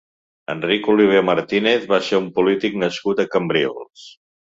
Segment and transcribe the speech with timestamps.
[0.53, 4.13] Enric Olivé Martínez va ser un polític nascut a Cambrils.